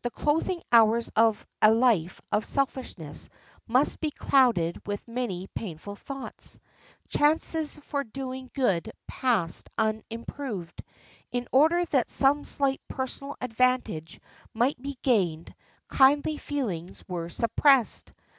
[0.00, 3.28] The closing hours of a life of selfishness
[3.66, 6.58] must be clouded with many painful thoughts.
[7.08, 10.82] Chances for doing good passed unimproved.
[11.30, 14.18] In order that some slight personal advantage
[14.54, 15.54] might be gained
[15.88, 18.14] kindly feelings were suppressed.